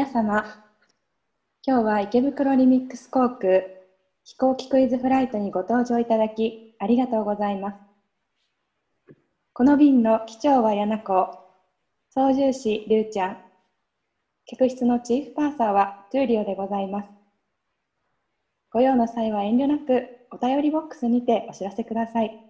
[0.00, 0.46] 皆様、
[1.62, 3.60] 今日は池袋リミックス航空
[4.24, 7.76] 飛行機クイズフライトにご搭乗いただきありがとうございます。
[9.52, 11.38] この便の機長は柳子、
[12.08, 13.36] 操縦士りゅうちゃん、
[14.46, 17.10] 客室のチーフパーサーはトゥーリオでございます。
[18.70, 22.49] ご用の際は遠慮なくお便りボックスにてお知らせください。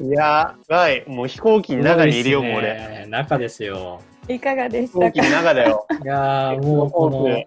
[0.10, 2.74] やばい、もう飛行機の中にいるよ、もう俺。
[2.74, 4.00] ね、中ですよ。
[4.28, 5.86] いかがでし飛行機の中だよ。
[6.02, 7.44] いやー、もうこの、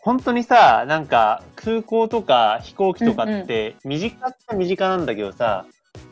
[0.00, 5.66] 本当にさ、なんか空港とか飛行機とかって身近っちゃ身近なんだけどさ、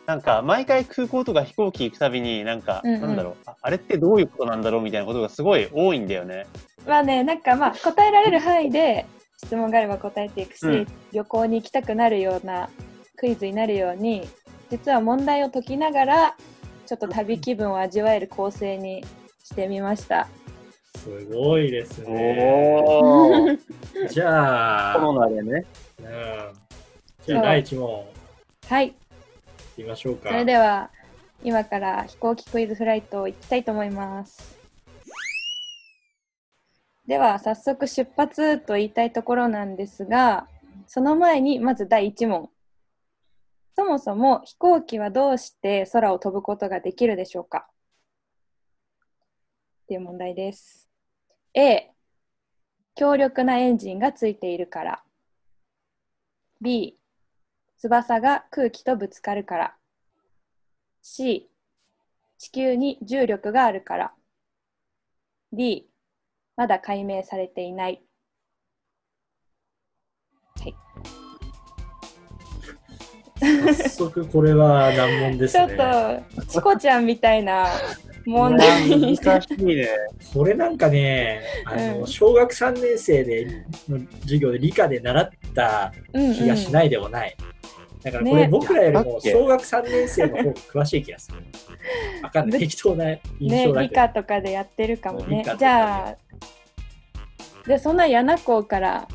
[0.06, 6.46] なんか毎回空港とか飛行機行くたびになんか、うんうんなんだろうあ、あれってどういうことなんだろうみたいなことがすごい多いんだよね。
[6.86, 9.06] まあね、なんかまあ答えられる範囲で
[9.38, 12.68] 質問があれば答えていくし、うん旅行に行きたくなるような
[13.16, 14.28] クイズになるように、
[14.70, 16.36] 実は問題を解きながら、
[16.86, 19.04] ちょっと旅気分を味わえる構成に
[19.42, 20.28] してみました。
[20.98, 22.84] すごいですね。
[22.86, 23.58] おー。
[24.08, 25.64] じゃあ、コロナでね。
[26.00, 26.06] うん、
[27.26, 28.04] じゃあ第1問
[28.68, 28.94] はい、い
[29.76, 30.30] きましょうか。
[30.30, 30.90] それでは
[31.44, 34.56] 今から飛行機クイズフライト行きたいと思います。
[37.06, 40.48] では早速出発と言いたいところなんですが、
[40.88, 42.50] その前にまず第1問。
[43.76, 47.68] そもそも飛行機はどうして空を飛ぶことができるでしょうか？
[49.84, 50.88] っていう問題です。
[51.54, 51.90] A、
[52.94, 55.02] 強力なエンジンがついているから。
[56.60, 56.98] B、
[57.78, 59.76] 翼が空気とぶつかるから。
[61.02, 61.50] C、
[62.38, 64.14] 地球に重力があるから。
[65.52, 65.88] D、
[66.56, 68.02] まだ解明されていない。
[70.58, 70.74] はい、
[73.74, 75.74] 早速これは難問です ちょね。
[75.74, 77.66] っと、チコちゃんみたいな
[78.26, 79.88] 問題難しいね。
[80.34, 87.36] これなんかね、あの、うん小学3年生での授業で理科で習ったうん気がしないでもない。
[88.02, 91.38] だからこれね僕らよりも小学3年生の方が詳しい気がする。
[92.22, 92.60] わかんない。
[92.60, 94.00] 適当な印ね象、だ理けど。
[94.02, 96.16] 科とかでやってるかもねじゃあ、
[97.66, 99.08] でそんな柳校から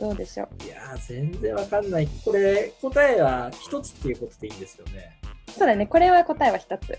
[0.00, 0.64] どうでしょう？
[0.64, 2.08] いやー、全然わかんない。
[2.24, 5.16] これ、答えは一つっていうことでいいんですよね。
[5.56, 6.98] そうだね、これは答えは一つ。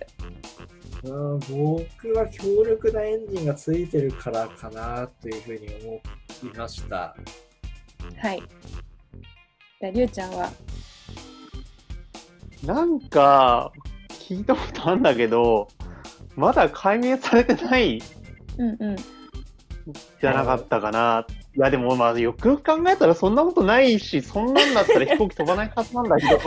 [1.05, 7.15] うん僕は強力なエンジンがついてるからかなというふうに思いました。
[8.17, 8.41] はい。
[9.79, 10.49] じゃあ、りゅうちゃんは？
[12.65, 13.71] なんか、
[14.09, 15.67] 聞いたことあるんだけど、
[16.35, 18.01] まだ解明されてない
[18.57, 18.95] うんうん。
[20.19, 21.27] じゃなかったかな。
[21.55, 26.39] いや、でもまあ、よくよく考えたらそんなことないし、そんなんだったら飛行機飛ばないはずなんだけど、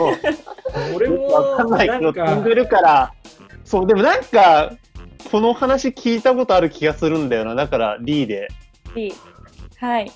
[0.95, 3.13] 俺もわかんないけど、なんか飛んでるから、
[3.69, 4.71] そう、でもなんか、
[5.29, 7.53] この話聞いたことある気がするんだよな。
[7.53, 8.47] だから D で。
[8.95, 9.13] B。
[9.77, 10.11] はい。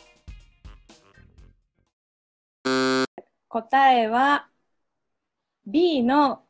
[3.47, 4.47] 答えは
[5.67, 6.41] B の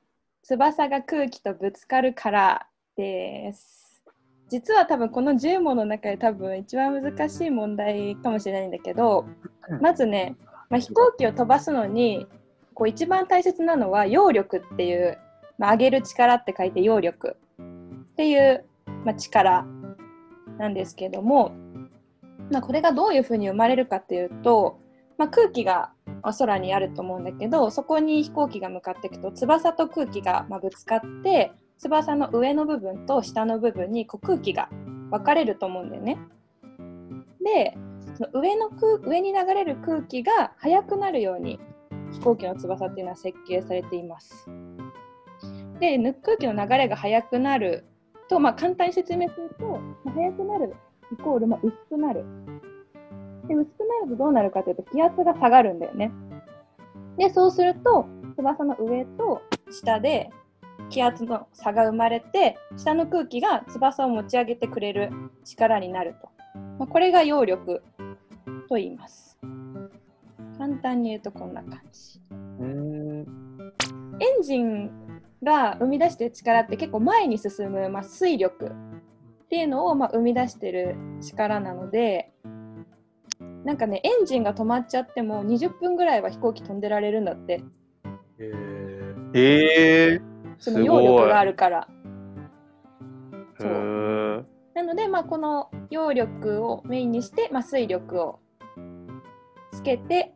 [0.44, 4.02] 翼が空気とぶつかるからです。
[4.48, 9.26] 実は多分この10問の中で多分一番難しい問題かもしれないんだけど、
[9.82, 10.38] まずね、
[10.70, 12.28] まあ、飛行機を飛ばすのに
[12.74, 15.18] こう一番大切なのは揚力っていう、
[15.64, 18.66] まあ、上げる力って書いて揚力っていう、
[19.06, 19.66] まあ、力
[20.60, 21.54] なんですけども、
[22.52, 24.78] まあ、これがどういうふうに生まれるかっていうと、
[25.18, 34.68] まあ、空気がまあ空にあると思うんだけどそこに飛行機が向かっていくと翼と空気がまあぶつかって翼の上の部分と下の部分にこう空気が
[35.12, 36.18] 分かれると思うんだよね。
[37.42, 37.78] で
[38.18, 41.58] その上の空上に流れる空気が速くなるように
[42.12, 44.50] 飛行機の翼っていうのは設計されています。
[45.84, 47.84] でぬ空気の流れが速くなる
[48.30, 50.74] と、まあ、簡単に説明すると、ま速くなる
[51.12, 52.24] イコール、まあ、薄くなる。
[53.50, 56.10] で薄くなるとどうなるかというと気圧が下がるんだよね。
[57.18, 58.06] でそうすると
[58.38, 60.30] 翼の上と下で
[60.90, 65.12] 気圧の差が生まれて下の空気が翼を持ち上げてくれる
[65.44, 66.30] 力になると。
[66.80, 67.84] まあ、これが揚力
[68.70, 69.38] と言います。
[70.58, 72.22] 簡単に言うとこんな感じ。
[73.28, 73.74] うん。
[74.20, 74.92] エンジン
[75.44, 78.72] が生み出してる力って結構前に進む、まあ、水力。
[79.46, 82.32] っていうのをまあ生み出してる力なので
[83.64, 87.64] なんかねエンジンが止まっちゃっても20分ぐらいは飛行機飛んでられるんだって。
[88.40, 89.32] えー。
[89.36, 91.88] えー、その揚力があるから。
[93.60, 94.44] へー。
[94.74, 98.40] なので、まあ、この揚力をメインにして、まあ、水力を
[99.72, 100.34] つけて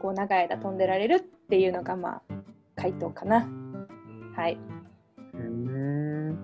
[0.00, 1.20] こう長い間飛んでられるっ
[1.52, 2.34] ていうのがまあ
[2.76, 3.46] 回答かな。
[4.34, 4.58] はい。
[5.34, 6.38] うん。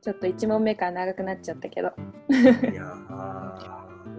[0.00, 1.92] ちょっと1問目から長くなっちゃったけど。
[2.30, 2.94] いや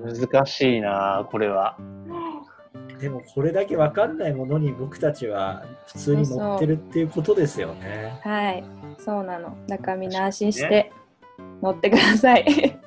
[0.06, 1.76] 難しいな、これは。
[1.80, 8.20] ーでもこれだけ分かんないものに僕たちは普通に乗ってるっていうことですよね。
[8.22, 8.64] はい。
[9.00, 9.58] そうなの。
[9.66, 10.92] だからみんな安心して
[11.60, 12.80] 乗ってください。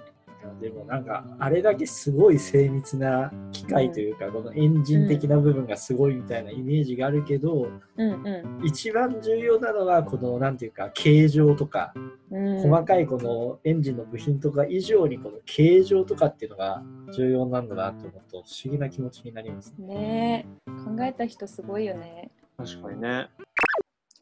[0.61, 12.17] でもなんかあれだけすごい精密な機械というか、このエンジン的な部分がすごいみたいなイメージがあるけど、うんう一番重要なのはこのなんていうか形状とか、ん。
[12.31, 16.83] うん、細かいこのエンジンの部品とか以上にこの形状とかっていうのが
[17.13, 19.87] 重要なんだなと思うと不思議な気持ちになりますね。
[19.87, 22.31] ねえ考えた人すごいよね。
[22.57, 23.29] 確かにね。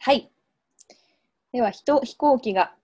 [0.01, 0.31] はい。
[1.53, 2.75] では人飛行機が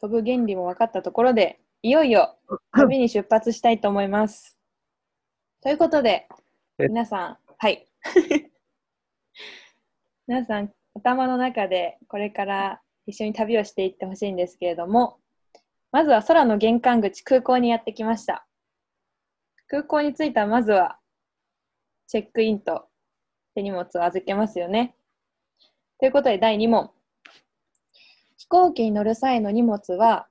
[0.00, 2.36] 飛ぶ原理も分かったところでいよいよ
[2.72, 4.58] 旅に出発したいと思います。
[5.60, 6.28] ということで
[6.78, 7.86] え皆さんはい
[10.26, 15.20] 皆さん頭の中でこれから一緒に旅をしていってほしいんですけれども
[15.92, 18.44] まずは空の玄関口空港にやってきました。
[19.68, 20.98] 空港に着いたらまずは
[22.08, 22.88] チェックインと
[23.54, 24.96] 手荷物を預けますよね。
[26.00, 26.90] ということで第2問。
[28.36, 30.28] 飛行機に乗る際の荷物は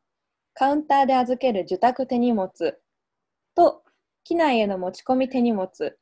[0.59, 2.49] カウンターで預ける受託手荷物
[3.53, 3.83] と
[4.23, 5.99] 機内への持ち込み手荷物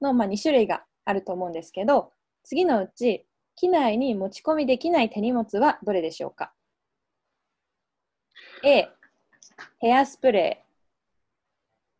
[0.00, 2.12] の、まあ、2種類があると思うんですけど
[2.44, 6.52] 次のうち機内に持ち込みできない手荷物はどれでしょうか
[8.62, 8.88] ？A
[9.80, 10.64] ヘアスプレ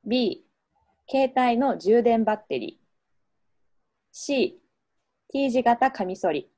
[0.07, 0.09] ー。
[0.09, 0.45] B
[1.11, 2.87] 携帯の充電バッテリー。
[4.13, 4.61] C
[5.33, 6.49] T 字型カミソリ。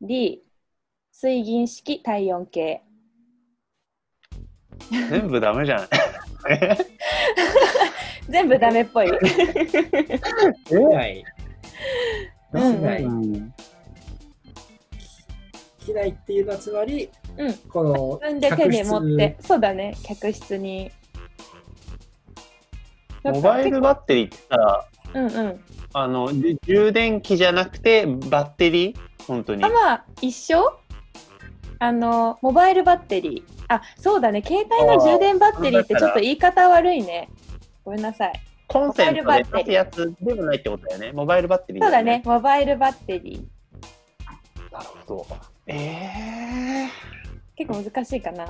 [0.00, 0.44] D
[1.10, 2.84] 水銀式体温計。
[4.90, 5.88] 全部ダメじゃない？
[8.28, 9.10] 全部ダメっぽい。
[10.66, 11.24] 機内、
[12.52, 13.54] うん機内、うん
[15.84, 17.54] 機内っていうのはつまり、うん。
[17.54, 19.36] この自分で手に持って。
[19.40, 19.96] そうだね。
[20.04, 20.92] 客室に。
[23.24, 25.60] モバイルバッテリーってさ、うんうん。
[25.92, 28.96] あの、じ充電器じゃなくてバッテリー？
[29.26, 29.64] 本当に。
[29.64, 29.68] あ。
[29.68, 30.78] まあ一緒？
[31.82, 33.64] あのモバイルバッテリー。
[33.66, 34.40] あそうだね。
[34.46, 37.28] 携帯の充電バッテリーってちょっと言い方悪いね。
[37.84, 38.32] ごめんなさい。
[38.68, 41.10] コンセントモバイルバッテリーでやつでもないってことだよね。
[41.10, 42.22] モバイルバッテリーそうだね。
[42.24, 44.72] モバイルバッテリー。
[44.72, 45.26] なるほど。
[45.66, 46.88] ええ
[47.56, 48.46] 結構難しいかな。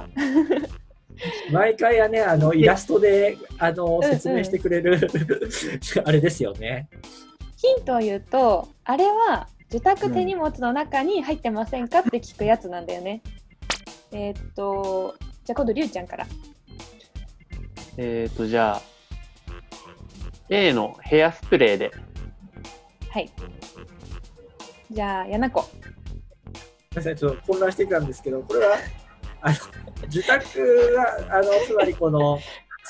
[1.50, 4.10] 毎回はね、あのイラストであのうん。
[4.10, 5.00] 説明してくれる、
[6.04, 6.90] あれですよね。
[7.56, 13.22] ヒントを言うとあれは受託手荷物の中に入ってませんかって聞くやつなんだよね、
[14.10, 16.26] えーっとじゃあ今度りゅうちゃんから。
[17.96, 18.82] えっ、と、じゃあ、
[20.48, 21.90] A のヘアスプレーで。
[23.10, 23.28] はい。
[24.88, 25.64] じゃあやなこ。
[25.72, 28.76] ごめんなさい、ちょっと混乱してきたんですけど、これは
[29.42, 29.56] あの
[30.06, 32.38] 受託はあのつまりこの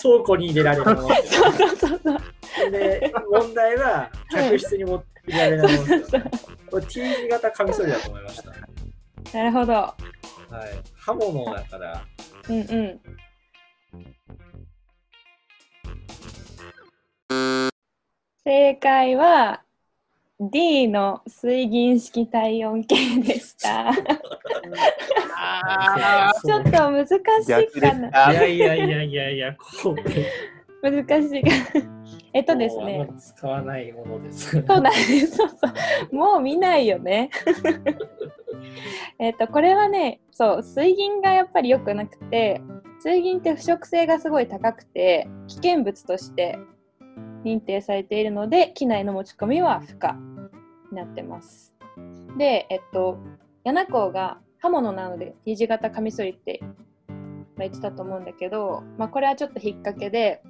[0.01, 1.35] 倉庫に入れられるものです。
[1.37, 2.71] よ そうそうそうそう。
[2.71, 6.31] で問題は客室に持って入れられるものですよそうね。
[6.71, 9.39] これ T 字型カミソリだと思いました。
[9.39, 9.97] なるほどはい、
[10.97, 12.05] 刃物だから、
[12.49, 13.01] うんうん
[18.45, 19.63] 正解は
[20.41, 23.91] D の水銀式体温計でした。
[25.37, 28.09] あちょっと難しいかな。
[28.09, 29.57] いあやいやいやいやいや、
[30.83, 31.51] 難しいか
[32.35, 33.09] えっとですもうあね。
[33.19, 34.51] 使わないものです。
[34.51, 34.91] そうなんで
[35.27, 35.37] す。
[35.37, 35.55] そうそ
[36.13, 36.15] う。
[36.15, 37.31] もう見ないよね。
[39.19, 42.63] えっと、これはね、そう、水銀がやっぱり良くなくて、
[43.01, 46.59] 水銀って腐食性がすごい高くて、危険物として
[47.45, 50.17] 認定されているので、機内の持ち込みは不可
[50.91, 51.75] になってます。
[52.39, 53.19] で、えっと、
[53.65, 56.61] 柳港が刃物なので T 字型カミソリって
[57.57, 60.43] まあ言ってたと思うんだけど、まあ、これはちょっと引っ掛けで、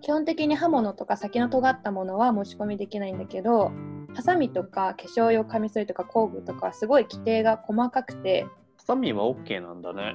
[0.00, 3.72] 基本的に刃物とか先の尖ったものは持ち込みできないんだけど
[4.16, 8.46] ハサミとか化粧用カミソリとか工具とかすごい規定が細かくて。
[8.78, 10.14] ハサミは OK なんだね。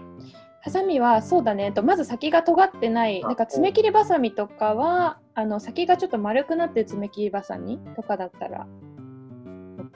[0.64, 1.72] ハサミはそうだね。
[1.72, 8.66] とまず先が尖ってないあなんか爪切りバサミとかはあの先がちょっと丸くなってる爪切りバサミとかだったら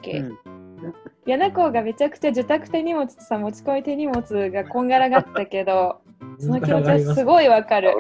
[0.02, 0.94] OK、うん。
[1.26, 6.02] 柳子がめちゃくちゃ受託手荷物とさ持ち込み手荷物がこんがらがったけど
[6.40, 7.96] その気持ちはすごいわかる。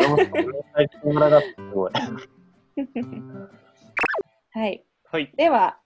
[4.51, 5.33] はいはい。
[5.35, 5.77] では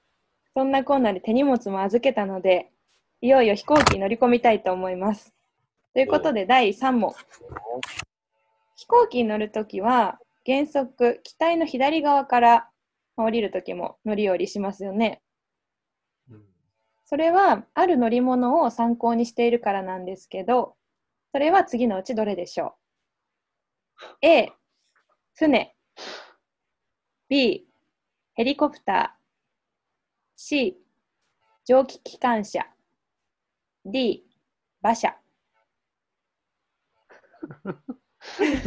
[0.56, 2.72] そんなこんなで手荷物も預けたので
[3.22, 5.34] いよいよ飛行機に乗り込みたいと思います。
[5.94, 7.14] とということで、第3問。
[8.78, 12.70] 飛行機に乗るときは、原則、機体の左側から
[13.18, 15.22] 降りるときも乗り降りしますよね。
[16.32, 16.46] うん
[17.04, 20.78] それは、ある乗り物を参考にしているからなんですけど、
[21.32, 22.76] それは次のうちどれでしょ
[24.22, 24.52] う ?A、
[25.36, 25.76] 船。
[27.30, 27.68] B、
[28.34, 29.20] ヘリコプター。
[30.36, 30.78] C、
[31.66, 32.66] 蒸気機関車。
[33.86, 34.26] D、
[34.82, 35.16] 馬車。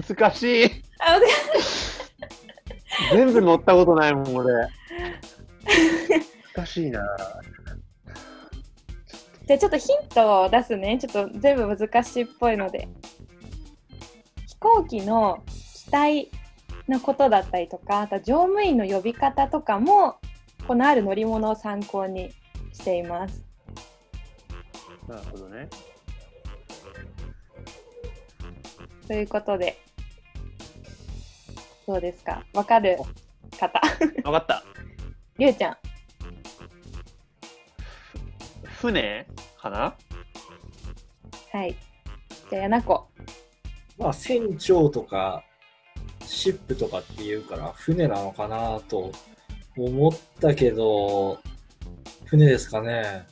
[0.08, 0.64] 難しい。
[1.00, 1.18] あ
[3.12, 4.68] 全部乗ったことないもん、俺。
[6.54, 7.02] 難しいな。
[9.52, 10.98] じゃあちょっとヒントを出すね。
[10.98, 12.88] ちょっと全部難しいっぽいので。
[14.46, 15.42] 飛行機の
[15.84, 16.30] 機体
[16.88, 20.16] のことだったりとか、あと乗務員の呼び方とかも、
[20.66, 22.32] このある乗り物を参考に
[22.72, 23.44] しています。
[25.06, 25.68] なるほどね。
[29.06, 29.78] ということで、
[31.86, 32.42] どうですか？
[32.54, 32.96] わかる
[33.60, 33.82] 方？
[34.24, 34.64] わかった。
[35.36, 35.76] りゅうちゃん。
[38.80, 39.26] 船？
[39.62, 39.96] かな？
[41.52, 41.76] はい。
[42.50, 43.08] じゃあ、やなこ。
[43.98, 45.44] まあ、船長とか、
[46.26, 49.12] シップとかっていうから、船なのかなと
[49.76, 51.38] 思ったけど、
[52.24, 53.26] 船ですかね。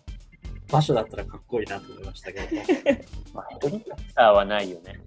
[0.70, 2.46] 場所だったらかっこいいなと思いましたけど。
[3.34, 5.00] まあ、ヘリコプターはないよね。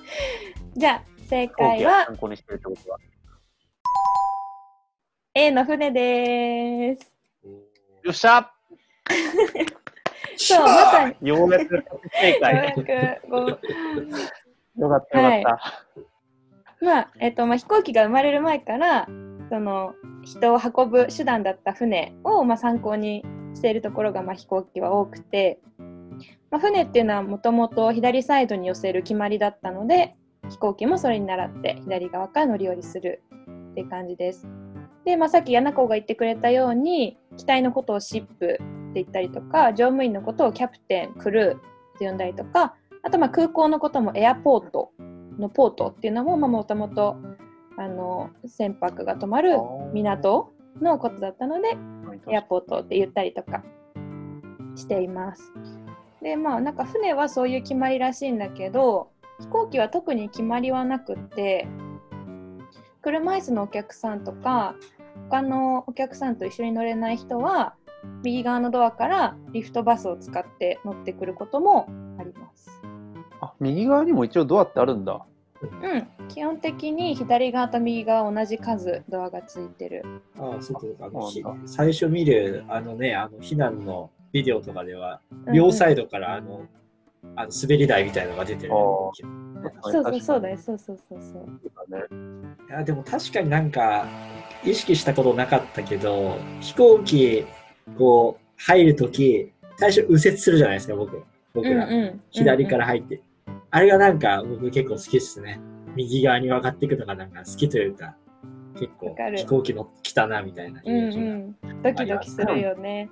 [0.74, 2.06] じゃあ、正解は？
[2.06, 2.98] 参考にしてるってことは
[5.34, 7.12] ？A の船です。
[8.04, 8.50] よっしゃ
[10.36, 11.28] そう、まさに。
[11.28, 11.84] ようやく
[12.20, 12.74] 正解。
[14.76, 15.96] よかったよかった。
[16.80, 19.08] まあえっとまあ、飛行機が生まれる前から
[19.48, 23.24] その人を運ぶ手段だった船を、まあ、参考に
[23.54, 25.60] しているところが、まあ、飛行機は多くて、
[26.50, 30.16] まあ、船っていうのはもともと左サイドに寄せる決まりだったので
[30.50, 33.22] 飛行機もそれに倣って左側から乗り降りする
[33.70, 34.46] っていう感じです。
[35.04, 38.58] で、まあ、さっき柳子が言ってくれたように機体のことをシップ
[38.96, 41.60] って言ったりとか乗務員のことをキャプテンクルーっ
[41.98, 44.90] て呼んだりとかあとまあ空港のこともエアポート
[45.38, 47.16] のポートっていうのももともと
[48.46, 49.58] 船舶が止まる
[49.92, 51.76] 港のことだったので
[52.30, 53.62] エアポートって言ったりとか
[54.74, 55.52] しています。
[56.22, 59.10] でまあなんか船はそういう決まりらしいんだけど
[59.40, 61.68] 飛行機は特に決まりはなくって
[63.02, 64.74] 車椅子のお客さんとか
[65.30, 67.74] 他のお客さんと一緒に乗れない人は
[68.22, 72.70] 右側のドアからリフトバスを使って乗ってくることもあります。
[73.40, 75.24] あ、右側にも一応ドアってあるんだ。
[75.62, 80.02] うん、基本的に左側と右側同じ数ドアがついてる。
[80.38, 81.30] ああ、そうかあの
[81.66, 86.66] 最初見る、あのね、あの避難のビデオとかでは、うん両サイドからあの、
[87.36, 88.72] あの滑り台みたいのが出てる。
[88.72, 91.66] あそうそうそうだよ、そうそうそうそう。
[91.90, 92.04] ね。
[92.68, 94.06] いやでも確かになんか
[94.64, 97.46] 意識したことなかったけど飛行機
[97.96, 101.22] こう入るとき最初右折するじゃないですか僕。
[101.54, 103.22] 僕ら、うんうん左から入って、
[103.70, 105.60] あれがなんか僕結構好きっすね。
[105.94, 108.14] 右側に曲がっていくのがなんか好きというか
[108.78, 111.26] 結構飛行機乗ってきたなみたいなイうんメージが、う
[111.78, 112.44] ん、ドキドキす。
[112.44, 113.08] るよね。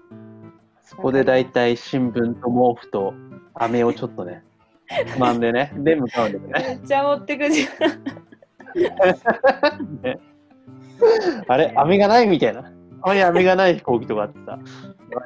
[0.82, 3.14] そこでだいたい新聞と毛布と
[3.54, 4.44] 飴をちょっとね、
[5.14, 6.52] つまんでね、で向かうんだよね。
[6.52, 8.02] めっちゃ持ってくじゃん。
[10.02, 10.20] ね。
[11.48, 12.70] あれ飴がないみたいな。
[13.04, 14.58] たまに飴がない飛行機とかあってさ、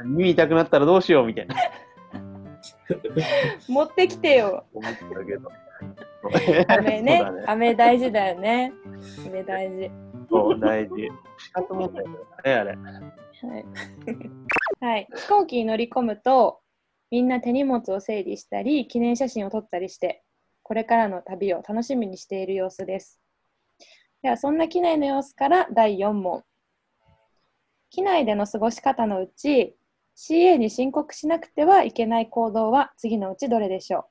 [0.05, 1.55] 耳痛くなったらどうしようみたいな
[3.69, 4.65] 持ってきてよ。
[4.75, 5.51] 思ってたけど。
[6.69, 7.45] 飴ねそうだね。
[7.47, 8.73] 飴大事だよね。
[9.27, 9.91] 飴大事。
[10.29, 11.09] そう、大事。
[11.39, 12.71] 仕方ないんだよね、あれ。
[12.73, 13.67] はい。
[14.85, 16.61] はい、飛行機に乗り込むと、
[17.11, 20.25] みんな手荷物を整理したり、記念写真を撮ったりして、
[20.63, 23.21] これからの旅を楽しみにしている様子です。
[24.23, 26.43] では、そんな機内の様子から第4問。
[27.91, 29.77] 機内での過ごし方のうち、
[30.17, 34.07] CA に申告しなくてはいけない行動は次のうちどれでしょ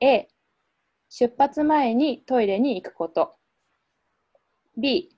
[0.00, 0.28] う ?A、
[1.08, 3.36] 出発前にトイレに行くこと。
[4.76, 5.16] B、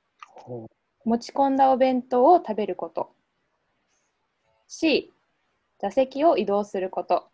[1.05, 3.11] 持ち込んだお弁当を食べること。
[4.69, 5.11] C、
[5.81, 7.29] 座席を移動すること。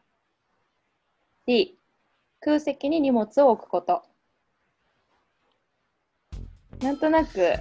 [1.47, 1.77] D、
[2.41, 4.05] 空席に荷物を置くこと。
[6.81, 7.59] なんとなく、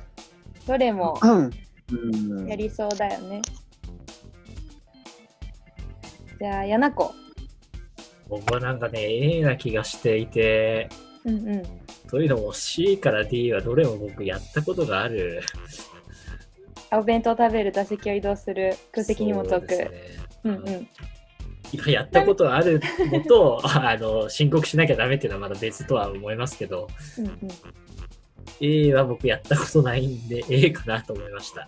[0.67, 1.19] どれも。
[2.47, 3.41] やりそうだよね。
[6.39, 7.13] じゃあ、やなこ。
[8.29, 10.89] 僕はなんかね A な気がしていて
[11.25, 11.63] うんうん。
[12.09, 15.41] というのも C から D はどれも僕やったことがある
[16.89, 19.75] あお弁当を食べる、座席を移動する、空席荷物を置く。
[19.75, 19.83] そ
[20.43, 20.87] うんうん。
[21.77, 22.81] がやったことある
[23.11, 27.35] のと あの申告しなきゃダメっていうのはまだ別とは思いますけどうんうん、
[28.59, 31.67] A は僕やったことないんで A かなと思いました、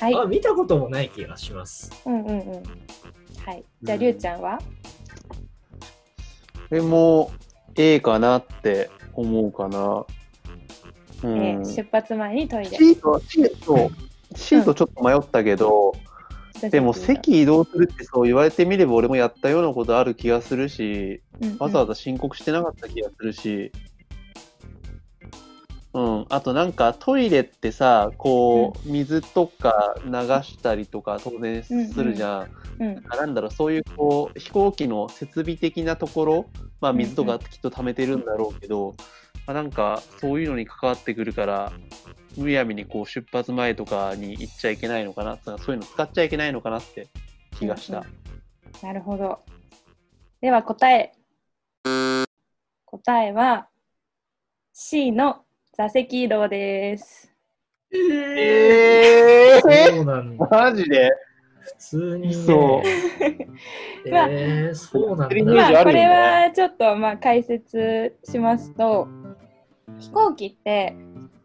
[0.00, 0.14] はい。
[0.14, 2.62] あ見たこともない気がしますうんうんうん。
[3.44, 3.64] はい。
[3.82, 4.58] じゃあ、りゅうちゃんは？
[4.58, 4.64] こ
[6.70, 7.30] れも
[7.76, 10.04] A かなって思うかな。
[11.22, 12.70] うんえー出発前にトイレ。
[12.70, 13.90] シートは、シート、
[14.34, 15.92] シートちょっと迷ったけど、
[16.70, 21.20] でも席移動するってそう言われてみれば俺もやったようなことある気がするし、
[21.58, 23.72] わざわざ申告してなかった気がするし、
[25.94, 32.40] うん、あとなんかトイレってさ、こう、水とか流したりとか当然するじゃん。
[32.40, 32.52] うんうん
[33.10, 36.46] あなんだろう、そういうこう飛行機の設備的なところ、
[36.80, 38.96] まあ、水とかきっと溜めてるんだろうけど、
[39.46, 41.72] まあ、なんかそういうのに関わってくるから、
[42.36, 47.06] むやみにこう出発前とかに行っちゃいけないのかな、そういうの使っちゃいけないのかなって
[47.58, 47.98] 気がした。
[47.98, 48.22] うん
[48.82, 49.38] なるほど。
[50.40, 51.12] では答え。
[52.84, 53.68] 答えは
[54.72, 55.44] C の
[55.74, 57.32] 座席移動です。
[57.90, 61.10] えそうなんだマジで？
[61.62, 62.86] 普通に、ね、そう。
[64.74, 69.08] そうなんまあこれはちょっとまあ解説しますと
[69.98, 70.94] 飛行機って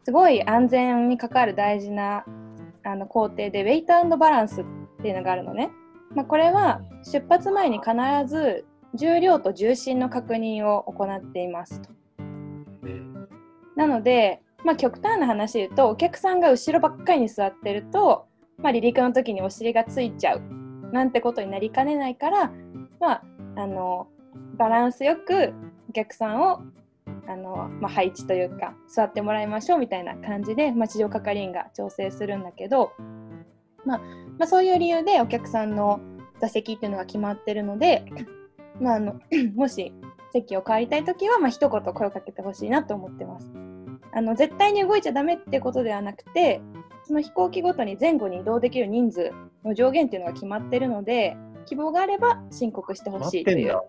[0.04, 2.26] すごい安全に関わる大事な
[2.84, 4.66] あの工程でウェイトバランスっ
[5.02, 5.70] ていうのがあるのね。
[6.16, 7.92] まあ、これは出発前に必
[8.28, 11.90] ず重量と重心の確認を行っていますと。
[13.78, 18.26] なので、まあ、極端な話で言うとお客さんが後ろばっかりに座ってると、
[18.58, 20.42] まあ、離陸の時にお尻がついちゃう
[20.92, 22.52] なんてことになりかねないから、
[23.00, 23.24] まあ、
[23.56, 24.08] あの
[24.58, 25.54] バランスよく
[25.90, 26.64] お客さんを
[27.28, 32.94] あの、まあ、配置というか座ってもらいましょうみたいな感じで、まあ、地上係員が調整するんだけど、
[33.86, 36.00] まあまあ、そういう理由でお客さんの
[36.42, 38.06] 座席っていうのが決まってるので、
[38.82, 39.20] まあ、あの
[39.56, 39.94] もし
[40.32, 43.67] 席を変わりたい時は、まあ一言声をかけてほしいなと思ってます。
[44.14, 46.62] あの絶対に動いちゃダメってことではなくて
[47.06, 49.32] その飛行機ごとに前後に移動できる人数
[49.64, 53.80] の上限っていうのが決まってるので希望があれば申告してほしいという。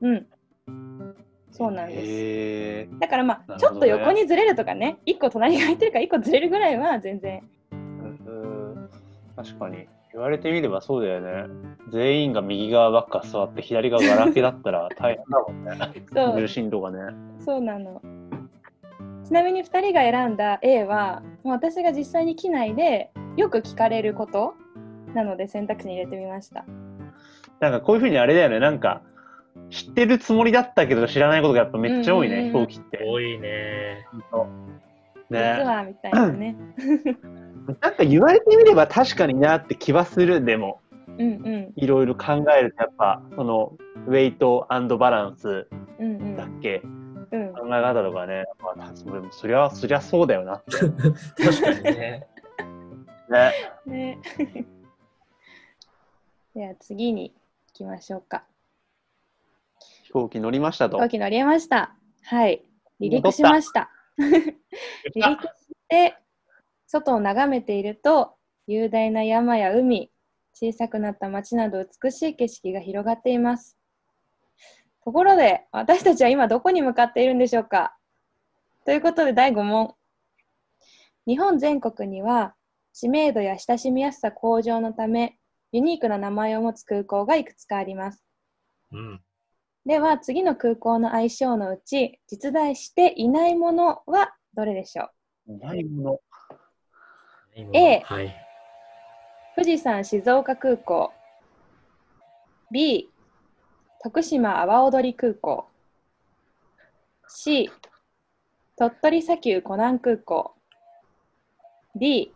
[0.00, 0.26] うん。
[1.50, 3.58] そうなんです、へだからまあ、ね。
[3.58, 7.42] ちょっと横にずれるとかね1個隣が空いてるから1個ずれるぐらいは全然。
[7.72, 8.88] うん
[9.34, 9.86] 確かに。
[10.12, 11.52] 言われてみればそうだよね。
[11.90, 16.02] 全員が右側ばっか座って左側がらけだったら大変だもんね。
[16.14, 16.40] そう。
[16.40, 16.98] 重心とかね。
[17.38, 18.00] そうなの
[19.28, 24.54] ちなみに2人が選んだ A はもう私が実際に機内でよく聞かれること
[25.14, 26.64] なので選択肢に入れてみました
[27.60, 28.58] なんかこういうふうにあれだよね。
[28.58, 29.02] なんか
[29.68, 33.04] 知ってるつもりだったけど知らないことがやっぱめっちゃ多いね、うんうんうん飛行機って。
[33.04, 34.06] 多いね。
[34.12, 34.46] ほんと
[35.28, 35.64] 実ね。
[35.64, 36.56] はみたいなね
[37.82, 40.42] なんか言われてみれば確かになって気はする。
[40.42, 44.66] でもうんうんいろいろ考えるとやっぱそのウェイト
[44.98, 46.97] バランスうんうんだっけ、うん考
[47.76, 48.44] え方とかね。
[48.76, 50.70] まあ、それもそりゃそりゃそうだよなって。
[51.44, 52.26] 確かにね。
[53.28, 53.52] ね。
[53.86, 54.18] ね
[56.54, 57.32] では次に
[57.68, 58.44] 行きましょうか
[60.02, 61.08] 飛行機乗りましたと飛行。
[61.10, 62.64] 機乗りましたはい
[62.98, 65.48] 離陸しました離陸し
[65.88, 66.16] て
[66.86, 68.34] 外を眺めていると
[68.66, 70.10] 雄大な山や海
[70.52, 73.77] 小さくなった町など美しい景色が広がっています
[75.08, 77.96] ところで私たちは今どこに向かっているんでしょうか？
[78.84, 79.94] ということで第5問。
[81.26, 82.54] 日本全国には
[82.92, 85.38] 知名度や親しみやすさ向上のため
[85.72, 88.22] ユニークな名前を持つ空港がいくつかあります。
[88.92, 89.20] うん。
[89.86, 95.08] では次の空港の愛称のうち実在していないものはどれでしょ
[95.46, 95.56] う？
[95.56, 96.20] ないもの。
[97.72, 98.36] A はい。
[99.56, 101.12] 富士山静岡空港。
[102.70, 103.08] B
[104.00, 105.66] 徳島阿波踊り空港
[107.26, 107.68] C
[108.76, 110.54] 鳥取砂丘湖南空港
[111.96, 112.32] D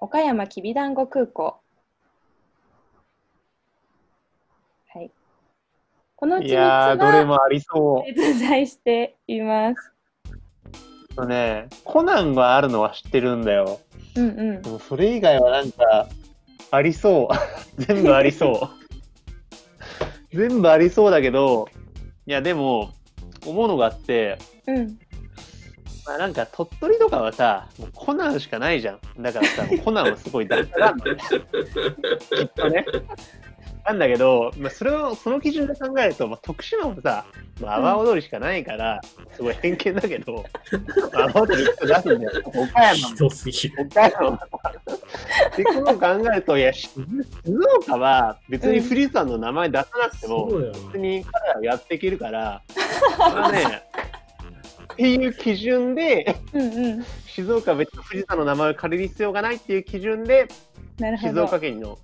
[0.00, 1.56] 岡山きびだんご空港
[4.86, 5.10] はい
[6.14, 8.12] このうちいや3ー、どれもありそう。
[8.12, 9.92] 実在しています
[11.16, 13.80] あのね、コナンがあるのは知ってるんだよ。
[14.14, 16.08] うんうんそれ以外はなんか、
[16.70, 17.34] ありそう。
[17.82, 18.83] 全部ありそう。
[20.34, 21.68] 全部ありそうだけど、
[22.26, 22.92] いやでも、
[23.46, 24.98] 思うのがあって、うん
[26.06, 29.22] まあなんか鳥取とかはさ、もうコナンしかないじゃん。
[29.22, 31.16] だからさ、コナンはすごい大事なんだよ。
[31.16, 32.84] きっとね。
[33.86, 37.26] なんだけど、まあ、それをその基準で考えると、まあ、徳島もさ、
[37.60, 39.00] まあ、阿波踊りしかないから、
[39.32, 40.44] すごい偏見だけど、
[41.12, 42.42] 阿波踊り出すんだよ。
[42.46, 43.82] 岡山もひどすぎる。
[43.82, 44.48] 岡山もさ。
[45.52, 47.02] っていうことを考えると、いや、し静
[47.82, 50.48] 岡は別に富士山の名前出さなくても。
[50.92, 53.82] 別に彼らはやっていけるから、それはね、
[54.94, 57.04] っていう基準で、うんうん。
[57.26, 60.48] 静岡は別に富士山の名前を借りる必要がないっていう基準で、
[61.20, 61.38] 静。
[61.38, 61.98] 岡県の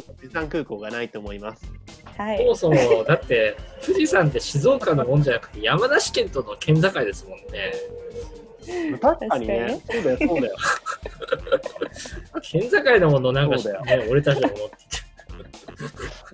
[0.00, 1.70] 富士山空港がないと思います。
[2.16, 2.38] はい。
[2.38, 7.72] そもそも、だって、富士山って静岡のもんじゃなくて、山梨県との県境ですもんね。
[9.00, 10.56] 確かにね、そうだよ、そうだよ。
[12.42, 14.76] 県境のものなんか、だよね、俺たちは思って。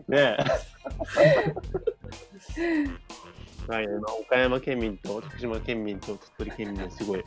[0.09, 0.45] ねえ。
[3.69, 7.25] はい、まあ、岡山県民と徳島県民と鳥取県民すごい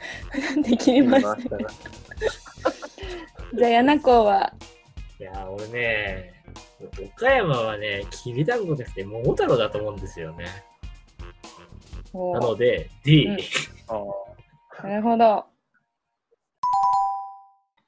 [0.63, 1.37] できました。
[3.53, 4.53] じゃあ、柳子は、
[5.21, 6.33] いやー、俺ね、
[7.15, 10.47] 岡山はね、きびだんごじゃなくて桃太郎だと思うんですよね。
[12.11, 13.27] なので、D。
[13.27, 13.37] うん
[13.87, 15.45] あなるほど。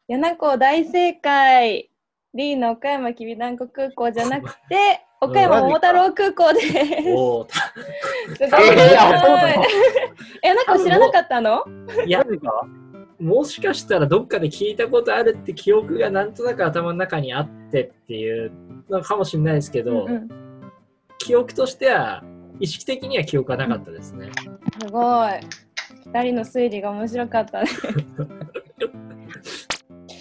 [0.07, 1.89] 柳子大正解。
[2.35, 6.67] D の岡山きびだんご空港じゃなくて、岡山桃太郎空港です。
[6.67, 7.47] すおーごい。
[8.41, 8.55] えー
[8.99, 9.63] あそうなの？
[9.63, 11.65] え、柳子知らなかったの？
[12.05, 12.23] いや
[13.23, 18.51] もしかしたらどっかで聞いたことあるって記憶がなんとなく頭の中にあってっていう
[18.89, 20.43] のかもしれないですけど、うんうん
[21.23, 22.21] 記憶としては
[22.59, 24.29] 意識的には記憶はなかったですね。
[24.81, 25.31] すごい。
[26.05, 27.69] 二人の推理が面白かったね。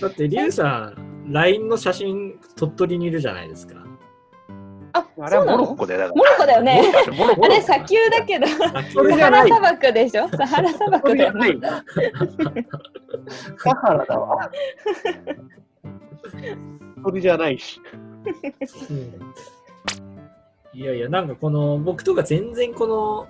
[0.00, 3.81] だって、リュウさん、LINE の写真、鳥取にいるじゃないですか。
[4.94, 5.76] あ、あれはモロッそうなの？
[5.76, 6.14] コでだから。
[6.16, 6.82] モロッコだよね。
[7.42, 10.28] あれ砂丘だけど、あそれじサハラゃない砂漠でしょ？
[10.28, 11.58] サハラ砂漠だよね。
[13.58, 14.50] サハラだわ。
[17.04, 17.80] それじゃないし。
[18.90, 19.12] うん
[20.74, 23.26] いやいや、なんかこの、僕とか全然この、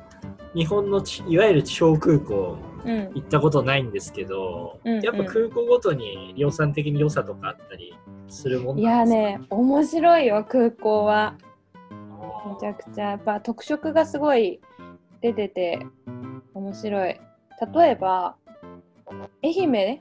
[0.54, 3.10] 日本のちいわゆる地方空港うん。
[3.14, 7.96] 行ったことないんですけど、うんうんやっぱ空港ごとに量産的に良さとかあったり
[8.28, 9.40] するもんいやなんですか？
[9.40, 11.34] ね、面白いよ、空港は。
[12.46, 14.60] めちゃくちゃ、やっぱ特色がすごい
[15.20, 15.86] 出てて、
[16.54, 17.20] 面白い。
[17.74, 18.36] 例えば、
[19.42, 20.00] 愛媛、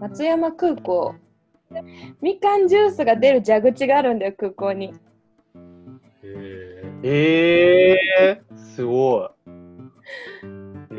[0.00, 1.14] 松山空港、
[2.20, 4.94] みかんジュースが出る蛇口があるんだよ、空港に。
[6.22, 9.30] へーえー、すごい。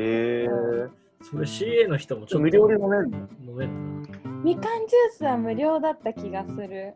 [0.00, 0.90] え ー、
[1.22, 3.18] それ CA の人もちょっと無料で飲めるの？
[3.42, 3.78] 飲めるの
[4.44, 6.94] みかんジュースは無料だった気がする。